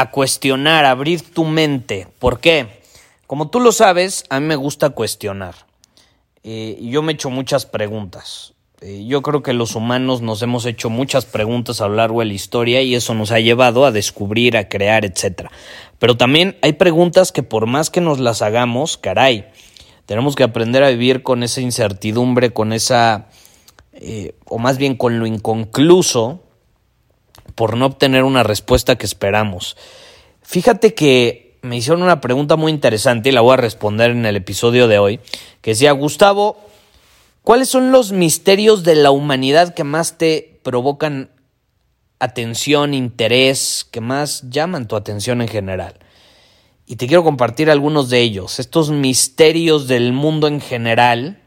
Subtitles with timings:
[0.00, 2.08] a cuestionar, a abrir tu mente.
[2.18, 2.80] ¿Por qué?
[3.26, 5.54] Como tú lo sabes, a mí me gusta cuestionar.
[6.42, 8.54] Eh, yo me he hecho muchas preguntas.
[8.80, 12.26] Eh, yo creo que los humanos nos hemos hecho muchas preguntas a lo largo de
[12.26, 15.50] la historia y eso nos ha llevado a descubrir, a crear, etc.
[15.98, 19.46] Pero también hay preguntas que por más que nos las hagamos, caray,
[20.06, 23.28] tenemos que aprender a vivir con esa incertidumbre, con esa,
[23.92, 26.42] eh, o más bien con lo inconcluso,
[27.60, 29.76] por no obtener una respuesta que esperamos.
[30.40, 34.36] Fíjate que me hicieron una pregunta muy interesante y la voy a responder en el
[34.36, 35.20] episodio de hoy,
[35.60, 36.56] que decía, Gustavo,
[37.42, 41.28] ¿cuáles son los misterios de la humanidad que más te provocan
[42.18, 45.98] atención, interés, que más llaman tu atención en general?
[46.86, 51.42] Y te quiero compartir algunos de ellos, estos misterios del mundo en general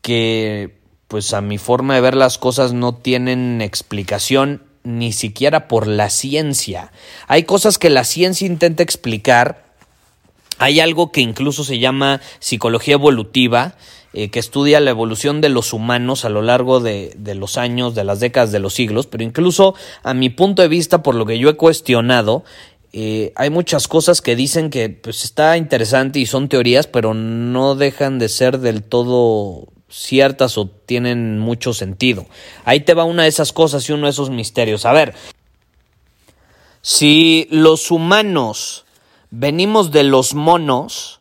[0.00, 0.81] que
[1.12, 6.08] pues a mi forma de ver las cosas no tienen explicación ni siquiera por la
[6.08, 6.90] ciencia.
[7.28, 9.66] Hay cosas que la ciencia intenta explicar.
[10.56, 13.74] Hay algo que incluso se llama psicología evolutiva,
[14.14, 18.04] eh, que estudia la evolución de los humanos a lo largo de, los años, de
[18.04, 21.38] las décadas, de los siglos, pero incluso a mi punto de vista, por lo que
[21.38, 22.42] yo he cuestionado,
[22.94, 27.74] eh, hay muchas cosas que dicen que pues está interesante y son teorías, pero no
[27.74, 32.26] dejan de ser del todo ciertas o tienen mucho sentido.
[32.64, 34.86] Ahí te va una de esas cosas y uno de esos misterios.
[34.86, 35.14] A ver,
[36.80, 38.86] si los humanos
[39.30, 41.20] venimos de los monos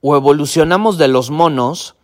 [0.00, 1.94] o evolucionamos de los monos,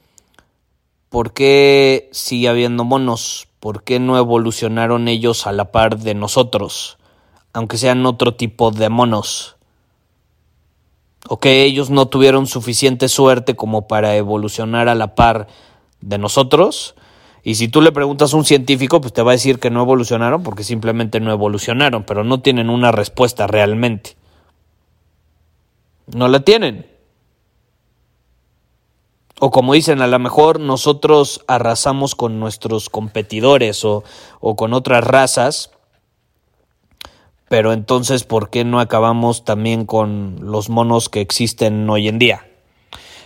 [1.09, 3.49] ¿por qué sigue habiendo monos?
[3.59, 6.99] ¿Por qué no evolucionaron ellos a la par de nosotros?
[7.53, 9.57] Aunque sean otro tipo de monos.
[11.29, 15.49] ¿O que ellos no tuvieron suficiente suerte como para evolucionar a la par
[16.01, 16.95] de nosotros.
[17.43, 19.83] Y si tú le preguntas a un científico, pues te va a decir que no
[19.83, 24.17] evolucionaron porque simplemente no evolucionaron, pero no tienen una respuesta realmente.
[26.07, 26.87] No la tienen.
[29.39, 34.05] O como dicen, a lo mejor nosotros arrasamos con nuestros competidores o,
[34.41, 35.71] o con otras razas,
[37.49, 42.50] pero entonces, ¿por qué no acabamos también con los monos que existen hoy en día?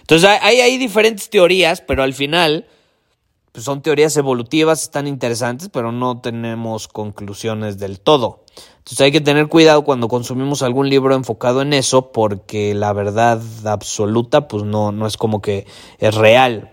[0.04, 2.66] Entonces hay, hay diferentes teorías, pero al final
[3.53, 8.44] pues son teorías evolutivas, están interesantes, pero no tenemos conclusiones del todo.
[8.78, 13.41] Entonces hay que tener cuidado cuando consumimos algún libro enfocado en eso, porque la verdad
[13.64, 15.66] absoluta, pues no, no es como que
[15.98, 16.70] es real.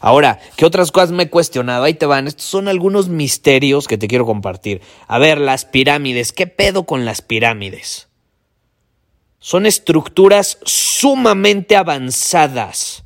[0.00, 1.84] Ahora, ¿qué otras cosas me he cuestionado?
[1.84, 2.28] Ahí te van.
[2.28, 4.80] Estos son algunos misterios que te quiero compartir.
[5.06, 6.32] A ver, las pirámides.
[6.32, 8.09] ¿Qué pedo con las pirámides?
[9.40, 13.02] Son estructuras sumamente avanzadas,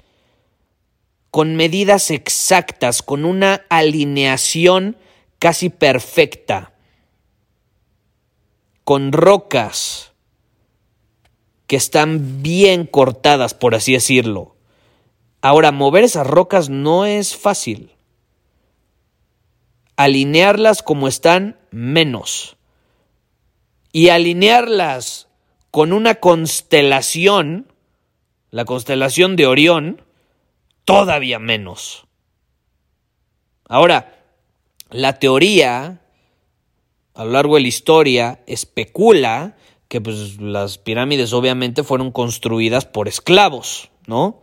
[1.30, 4.96] con medidas exactas, con una alineación
[5.38, 6.74] casi perfecta,
[8.82, 10.12] con rocas
[11.68, 14.56] que están bien cortadas, por así decirlo.
[15.40, 17.92] Ahora, mover esas rocas no es fácil.
[19.96, 22.56] Alinearlas como están, menos.
[23.92, 25.28] Y alinearlas
[25.75, 27.67] con una constelación,
[28.53, 30.03] la constelación de Orión,
[30.85, 32.06] todavía menos.
[33.69, 34.23] Ahora,
[34.91, 36.00] la teoría
[37.12, 39.56] a lo largo de la historia especula
[39.88, 44.43] que pues, las pirámides obviamente fueron construidas por esclavos, ¿no?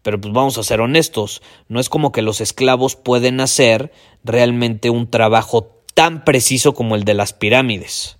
[0.00, 3.92] Pero pues vamos a ser honestos, no es como que los esclavos pueden hacer
[4.24, 8.16] realmente un trabajo tan preciso como el de las pirámides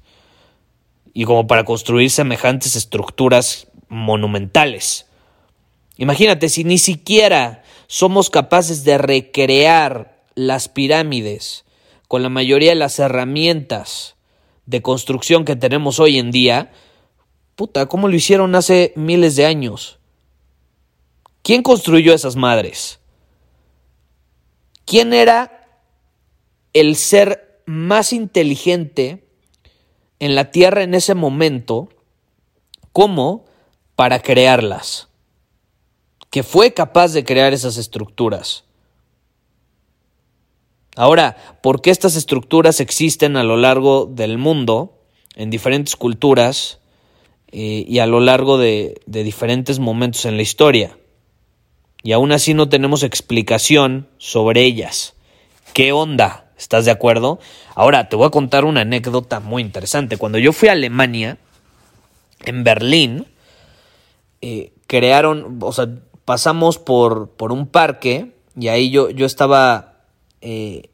[1.18, 5.06] y como para construir semejantes estructuras monumentales.
[5.96, 11.64] Imagínate, si ni siquiera somos capaces de recrear las pirámides
[12.06, 14.16] con la mayoría de las herramientas
[14.66, 16.70] de construcción que tenemos hoy en día,
[17.54, 19.98] puta, ¿cómo lo hicieron hace miles de años?
[21.40, 23.00] ¿Quién construyó esas madres?
[24.84, 25.66] ¿Quién era
[26.74, 29.25] el ser más inteligente
[30.20, 31.88] en la Tierra en ese momento
[32.92, 33.44] como
[33.94, 35.08] para crearlas?
[36.30, 38.64] Que fue capaz de crear esas estructuras.
[40.96, 44.98] Ahora, ¿por qué estas estructuras existen a lo largo del mundo,
[45.34, 46.80] en diferentes culturas
[47.52, 50.96] eh, y a lo largo de diferentes momentos en la historia?
[52.06, 55.16] y aún así no tenemos explicación sobre ellas.
[55.72, 56.45] ¿Qué onda?
[56.56, 57.38] ¿Estás de acuerdo?
[57.75, 60.17] Ahora te voy a contar una anécdota muy interesante.
[60.17, 61.38] Cuando yo fui a Alemania,
[62.44, 63.26] en Berlín,
[64.41, 65.88] eh, crearon, o sea,
[66.25, 70.00] pasamos por, por, un parque y ahí yo, yo estaba
[70.41, 70.91] eh,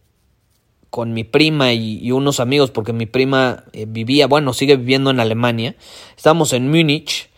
[0.90, 5.20] con mi prima y, unos amigos, porque mi prima eh, vivía, bueno, sigue viviendo en
[5.20, 5.74] Alemania.
[6.16, 7.30] Estábamos en Múnich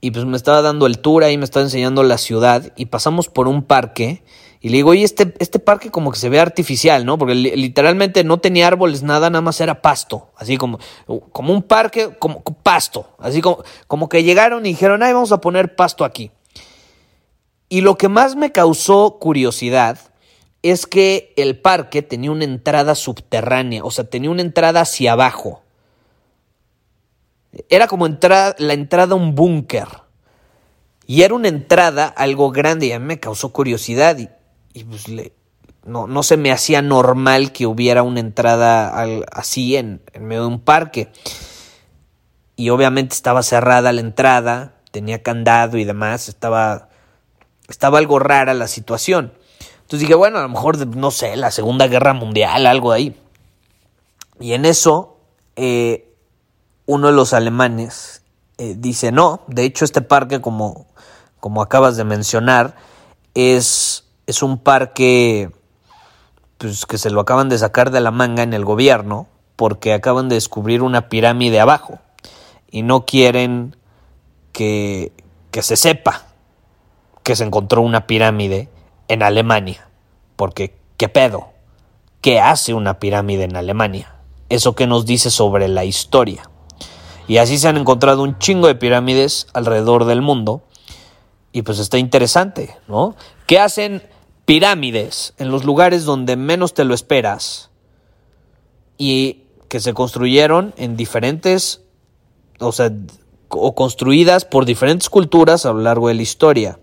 [0.00, 3.28] y pues me estaba dando el tour ahí, me estaba enseñando la ciudad y pasamos
[3.28, 4.22] por un parque
[4.64, 7.18] y le digo, oye, este, este parque como que se ve artificial, ¿no?
[7.18, 10.78] Porque literalmente no tenía árboles, nada, nada más era pasto, así como,
[11.32, 15.40] como un parque, como pasto, así como, como que llegaron y dijeron, ay, vamos a
[15.40, 16.30] poner pasto aquí.
[17.68, 19.98] Y lo que más me causó curiosidad
[20.62, 25.62] es que el parque tenía una entrada subterránea, o sea, tenía una entrada hacia abajo.
[27.68, 29.88] Era como la entrada a un búnker.
[31.04, 34.16] Y era una entrada algo grande y a mí me causó curiosidad
[34.72, 35.06] pues
[35.84, 40.48] no, no, se me hacía normal que hubiera una entrada así en, en medio de
[40.48, 41.10] un parque.
[42.56, 46.88] Y obviamente estaba cerrada la entrada, tenía candado y demás, estaba,
[47.68, 49.32] estaba algo rara la situación.
[49.92, 53.16] Entonces dije, bueno, a lo mejor, no sé, la Segunda Guerra Mundial, algo ahí.
[54.40, 55.18] Y en eso,
[55.56, 56.14] eh,
[56.86, 58.22] uno de los alemanes
[58.58, 60.86] eh, dice, no, de hecho este parque, como,
[61.40, 62.76] como acabas de mencionar,
[63.34, 65.50] es, es un parque
[66.58, 69.26] pues, que se lo acaban de sacar de la manga en el gobierno
[69.56, 71.98] porque acaban de descubrir una pirámide abajo
[72.70, 73.76] y no quieren
[74.52, 75.12] que,
[75.50, 76.26] que se sepa
[77.22, 78.68] que se encontró una pirámide
[79.08, 79.88] en Alemania.
[80.36, 81.48] Porque, ¿qué pedo?
[82.20, 84.14] ¿Qué hace una pirámide en Alemania?
[84.48, 86.48] ¿Eso qué nos dice sobre la historia?
[87.28, 90.62] Y así se han encontrado un chingo de pirámides alrededor del mundo.
[91.52, 93.14] Y pues está interesante, ¿no?
[93.52, 94.02] ¿Qué hacen
[94.46, 97.70] pirámides en los lugares donde menos te lo esperas?
[98.96, 101.82] Y que se construyeron en diferentes,
[102.60, 102.90] o sea,
[103.50, 106.80] o construidas por diferentes culturas a lo largo de la historia.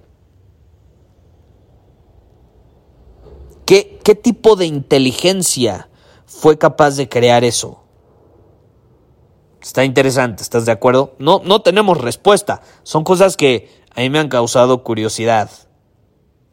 [3.65, 5.89] ¿Qué, qué tipo de inteligencia
[6.27, 7.81] fue capaz de crear eso?
[9.59, 11.15] Está interesante, ¿estás de acuerdo?
[11.17, 12.61] No, no tenemos respuesta.
[12.83, 15.49] Son cosas que a mí me han causado curiosidad.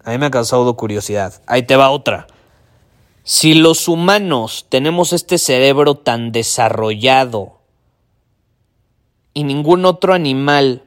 [0.07, 1.43] A mí me ha causado curiosidad.
[1.49, 2.29] Ahí te va otra.
[3.25, 7.59] Si los humanos tenemos este cerebro tan desarrollado
[9.35, 10.85] y ningún otro animal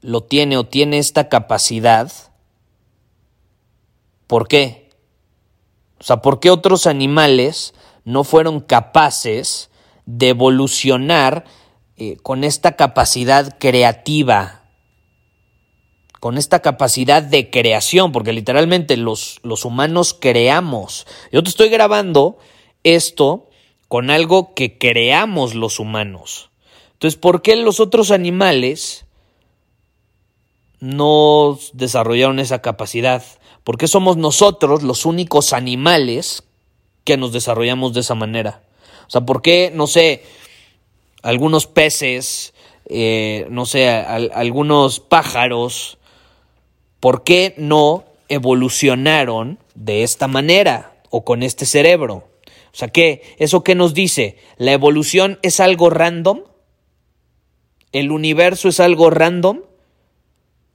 [0.00, 2.10] lo tiene o tiene esta capacidad,
[4.26, 4.88] ¿por qué?
[6.00, 7.74] O sea, ¿por qué otros animales
[8.04, 9.68] no fueron capaces
[10.06, 11.44] de evolucionar
[11.98, 14.63] eh, con esta capacidad creativa,
[16.24, 21.06] con esta capacidad de creación, porque literalmente los, los humanos creamos.
[21.30, 22.38] Yo te estoy grabando
[22.82, 23.50] esto
[23.88, 26.48] con algo que creamos los humanos.
[26.94, 29.04] Entonces, ¿por qué los otros animales
[30.80, 33.22] no desarrollaron esa capacidad?
[33.62, 36.42] ¿Por qué somos nosotros los únicos animales
[37.04, 38.62] que nos desarrollamos de esa manera?
[39.06, 40.24] O sea, ¿por qué, no sé,
[41.20, 42.54] algunos peces,
[42.86, 45.98] eh, no sé, algunos pájaros,
[47.04, 52.30] ¿por qué no evolucionaron de esta manera o con este cerebro?
[52.46, 53.20] O sea, ¿qué?
[53.36, 54.38] ¿Eso qué nos dice?
[54.56, 56.44] ¿La evolución es algo random?
[57.92, 59.60] ¿El universo es algo random?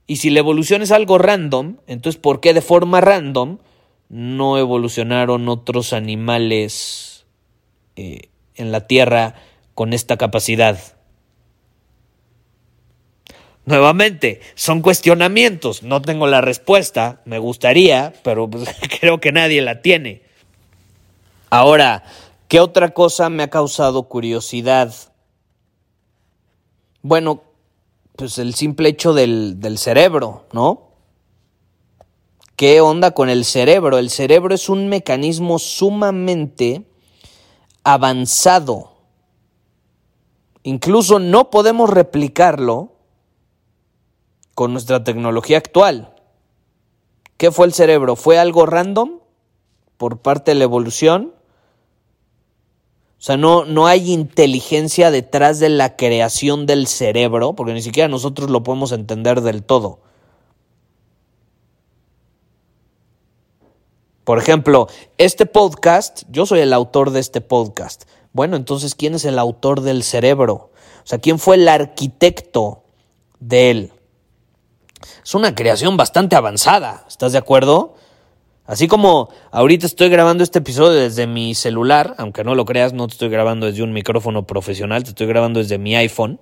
[0.05, 3.57] Y si la evolución es algo random, entonces ¿por qué de forma random
[4.09, 7.25] no evolucionaron otros animales
[7.95, 9.33] eh, en la Tierra
[9.73, 10.98] con esta capacidad.
[13.69, 18.67] Nuevamente, son cuestionamientos, no tengo la respuesta, me gustaría, pero pues,
[18.99, 20.23] creo que nadie la tiene.
[21.51, 22.03] Ahora,
[22.47, 24.91] ¿qué otra cosa me ha causado curiosidad?
[27.03, 27.43] Bueno,
[28.15, 30.89] pues el simple hecho del, del cerebro, ¿no?
[32.55, 33.99] ¿Qué onda con el cerebro?
[33.99, 36.85] El cerebro es un mecanismo sumamente
[37.83, 38.99] avanzado
[40.63, 42.98] incluso no podemos replicarlo
[44.59, 46.13] con nuestra tecnología actual.
[47.37, 48.17] ¿Qué fue el cerebro?
[48.17, 49.21] ¿Fue algo random
[49.95, 51.33] por parte de la evolución?
[53.17, 58.09] O sea, no, no hay inteligencia detrás de la creación del cerebro, porque ni siquiera
[58.09, 60.01] nosotros lo podemos entender del todo.
[64.25, 68.03] Por ejemplo, este podcast, yo soy el autor de este podcast.
[68.33, 70.71] Bueno, entonces, ¿quién es el autor del cerebro?
[71.01, 72.83] O sea, ¿quién fue el arquitecto
[73.39, 73.93] de él?
[75.23, 77.95] Es una creación bastante avanzada, ¿estás de acuerdo?
[78.65, 83.07] Así como ahorita estoy grabando este episodio desde mi celular, aunque no lo creas, no
[83.07, 86.39] te estoy grabando desde un micrófono profesional, te estoy grabando desde mi iPhone,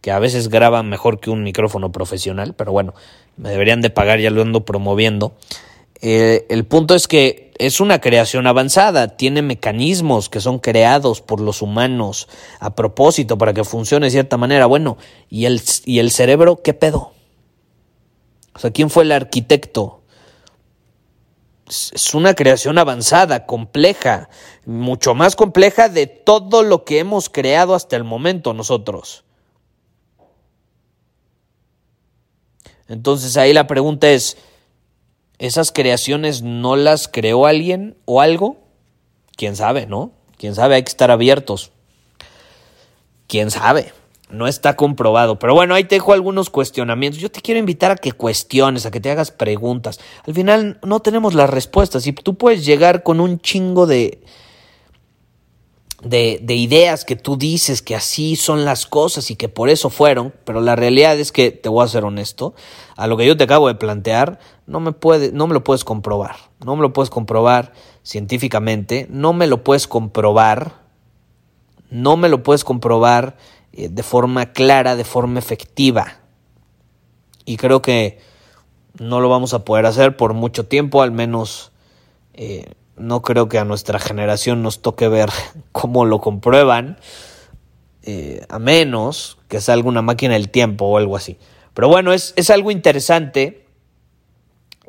[0.00, 2.94] que a veces graba mejor que un micrófono profesional, pero bueno,
[3.36, 5.32] me deberían de pagar, ya lo ando promoviendo.
[6.02, 11.40] Eh, el punto es que es una creación avanzada, tiene mecanismos que son creados por
[11.40, 14.66] los humanos a propósito para que funcione de cierta manera.
[14.66, 14.96] Bueno,
[15.28, 17.12] ¿y el, y el cerebro qué pedo?
[18.54, 20.02] O sea, ¿quién fue el arquitecto?
[21.66, 24.28] Es una creación avanzada, compleja,
[24.66, 29.24] mucho más compleja de todo lo que hemos creado hasta el momento nosotros.
[32.88, 34.36] Entonces ahí la pregunta es,
[35.38, 38.58] esas creaciones no las creó alguien o algo?
[39.36, 40.12] ¿Quién sabe, no?
[40.36, 40.74] ¿Quién sabe?
[40.74, 41.70] Hay que estar abiertos.
[43.28, 43.92] ¿Quién sabe?
[44.30, 45.38] No está comprobado.
[45.38, 47.20] Pero bueno, ahí te dejo algunos cuestionamientos.
[47.20, 50.00] Yo te quiero invitar a que cuestiones, a que te hagas preguntas.
[50.26, 54.22] Al final no tenemos las respuestas y tú puedes llegar con un chingo de,
[56.02, 59.90] de, de, ideas que tú dices que así son las cosas y que por eso
[59.90, 62.54] fueron, pero la realidad es que, te voy a ser honesto,
[62.96, 65.84] a lo que yo te acabo de plantear, no me, puede, no me lo puedes
[65.84, 67.72] comprobar, no me lo puedes comprobar
[68.02, 70.80] científicamente, no me lo puedes comprobar,
[71.90, 73.36] no me lo puedes comprobar
[73.72, 76.18] eh, de forma clara, de forma efectiva.
[77.44, 78.18] Y creo que
[78.98, 81.72] no lo vamos a poder hacer por mucho tiempo, al menos...
[82.34, 85.30] Eh, no creo que a nuestra generación nos toque ver
[85.72, 86.98] cómo lo comprueban,
[88.02, 91.38] eh, a menos que salga una máquina del tiempo o algo así.
[91.74, 93.66] Pero bueno, es, es algo interesante.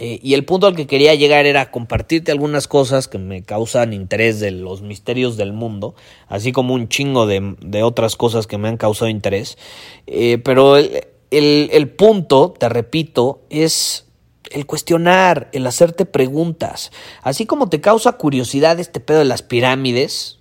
[0.03, 3.93] Eh, y el punto al que quería llegar era compartirte algunas cosas que me causan
[3.93, 5.93] interés de los misterios del mundo,
[6.27, 9.59] así como un chingo de, otras cosas que me han causado interés.
[10.07, 14.07] Eh, pero el, el punto, te repito, es
[14.49, 16.91] el cuestionar, el hacerte preguntas.
[17.21, 20.39] Así como te causa curiosidad este pedo de las pirámides,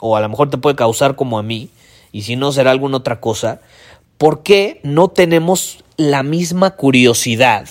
[0.00, 1.68] o a lo mejor te puede causar como a mí,
[2.10, 3.60] y si no será alguna otra cosa,
[4.16, 7.68] ¿por qué no tenemos la misma curiosidad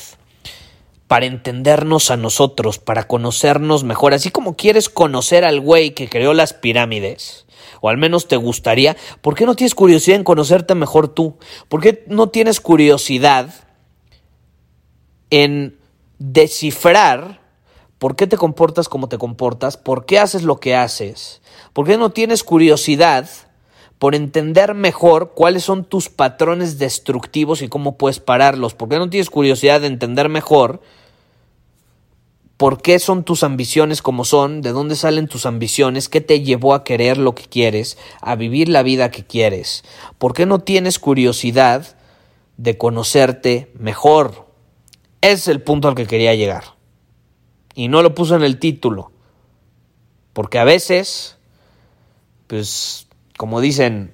[1.14, 4.16] para entendernos a nosotros, para conocernos mejor?
[4.16, 7.46] Así como quieres conocer al güey que creó las pirámides,
[7.82, 11.38] o al menos te gustaría, ¿por qué no tienes curiosidad en conocerte mejor tú?
[11.70, 13.54] ¿Por qué no tienes curiosidad
[15.30, 15.78] en
[16.18, 17.42] descifrar
[18.00, 21.44] por qué te comportas como te comportas, por qué haces lo que haces,
[21.74, 23.30] por qué no tienes curiosidad
[24.00, 29.12] por entender mejor cuáles son tus patrones destructivos y cómo puedes pararlos, por qué no
[29.12, 30.82] tienes curiosidad de entender mejor
[32.58, 36.74] por qué son tus ambiciones como son, de dónde salen tus ambiciones, qué te llevó
[36.74, 39.84] a querer lo que quieres, a vivir la vida que quieres,
[40.18, 41.98] por qué no tienes curiosidad
[42.58, 44.48] de conocerte mejor,
[45.22, 46.64] es el punto al que quería llegar.
[47.76, 49.12] Y no lo puso en el título.
[50.34, 51.38] Porque a veces,
[52.48, 53.08] pues,
[53.38, 54.12] como dicen,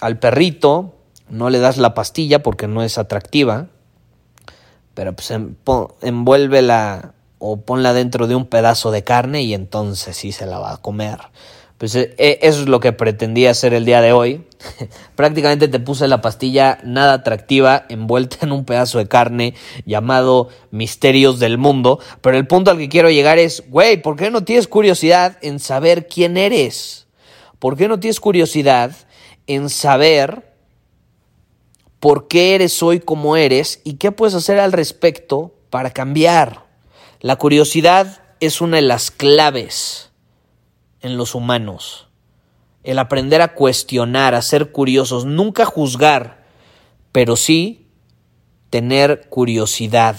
[0.00, 0.94] al perrito
[1.28, 3.68] no le das la pastilla porque no es atractiva,
[4.94, 5.32] pero pues
[6.02, 10.74] envuélvela o ponla dentro de un pedazo de carne y entonces sí se la va
[10.74, 11.18] a comer.
[11.76, 14.46] Pues eh, eh, eso es lo que pretendía hacer el día de hoy.
[15.16, 21.40] Prácticamente te puse la pastilla nada atractiva envuelta en un pedazo de carne llamado Misterios
[21.40, 21.98] del Mundo.
[22.20, 25.58] Pero el punto al que quiero llegar es, güey, ¿por qué no tienes curiosidad en
[25.58, 27.08] saber quién eres?
[27.58, 28.92] ¿Por qué no tienes curiosidad
[29.48, 30.54] en saber
[31.98, 36.61] por qué eres hoy como eres y qué puedes hacer al respecto para cambiar?
[37.22, 40.10] La curiosidad es una de las claves
[41.02, 42.08] en los humanos.
[42.82, 46.44] El aprender a cuestionar, a ser curiosos, nunca juzgar,
[47.12, 47.86] pero sí
[48.70, 50.16] tener curiosidad.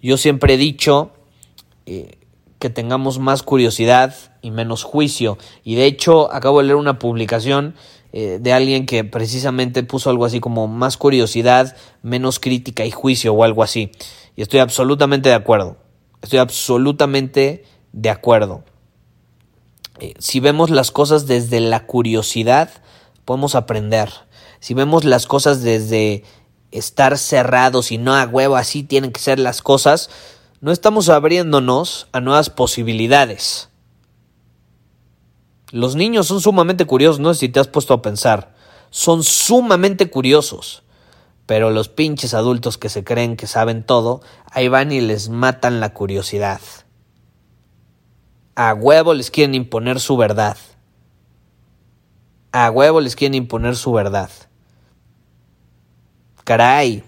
[0.00, 1.10] Yo siempre he dicho
[1.84, 2.16] eh,
[2.58, 5.36] que tengamos más curiosidad y menos juicio.
[5.64, 7.74] Y de hecho acabo de leer una publicación
[8.14, 13.34] eh, de alguien que precisamente puso algo así como más curiosidad, menos crítica y juicio
[13.34, 13.92] o algo así.
[14.36, 15.78] Y estoy absolutamente de acuerdo.
[16.22, 18.64] Estoy absolutamente de acuerdo.
[19.98, 22.70] Eh, si vemos las cosas desde la curiosidad,
[23.24, 24.10] podemos aprender.
[24.60, 26.22] Si vemos las cosas desde
[26.70, 30.10] estar cerrados y no a huevo así tienen que ser las cosas,
[30.60, 33.70] no estamos abriéndonos a nuevas posibilidades.
[35.70, 38.54] Los niños son sumamente curiosos, no sé si te has puesto a pensar.
[38.90, 40.82] Son sumamente curiosos.
[41.46, 45.80] Pero los pinches adultos que se creen que saben todo, ahí van y les matan
[45.80, 46.60] la curiosidad.
[48.56, 50.56] A huevo les quieren imponer su verdad.
[52.52, 54.30] A huevo les quieren imponer su verdad.
[56.44, 57.04] Caray,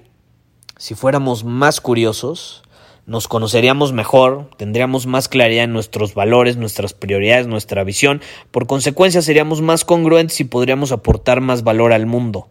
[0.76, 2.62] si fuéramos más curiosos,
[3.06, 9.22] nos conoceríamos mejor, tendríamos más claridad en nuestros valores, nuestras prioridades, nuestra visión, por consecuencia
[9.22, 12.50] seríamos más congruentes y podríamos aportar más valor al mundo.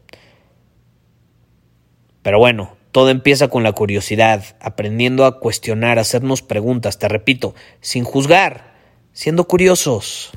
[2.27, 7.55] Pero bueno, todo empieza con la curiosidad, aprendiendo a cuestionar, a hacernos preguntas, te repito,
[7.79, 8.75] sin juzgar,
[9.13, 10.31] siendo curiosos.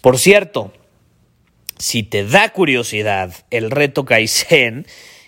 [0.00, 0.72] Por cierto,
[1.76, 4.86] si te da curiosidad el reto Kaizen,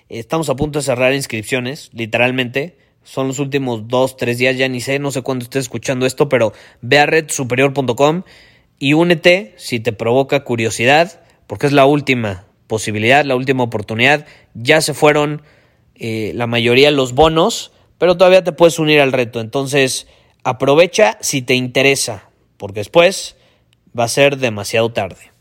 [0.09, 4.81] estamos a punto de cerrar inscripciones, literalmente son los últimos dos, tres días, ya ni
[4.81, 8.23] sé, no sé cuándo estés escuchando esto, pero ve a redsuperior.com
[8.79, 14.27] y únete si te provoca curiosidad, porque es la última posibilidad, la última oportunidad.
[14.55, 15.43] Ya se fueron
[15.97, 19.41] eh, la mayoría los bonos, pero todavía te puedes unir al reto.
[19.41, 20.07] Entonces,
[20.45, 23.37] aprovecha si te interesa, porque después
[23.99, 25.33] va a ser demasiado tarde.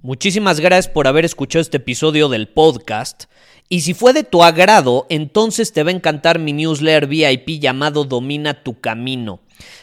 [0.00, 3.24] Muchísimas gracias por haber escuchado este episodio del podcast.
[3.68, 8.04] Y si fue de tu agrado, entonces te va a encantar mi newsletter VIP llamado
[8.04, 9.40] Domina tu Camino.